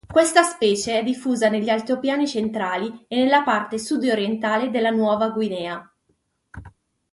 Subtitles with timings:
[0.11, 5.93] Questa specie è diffusa negli altopiani centrali e nella parte sud-orientale della Nuova Guinea.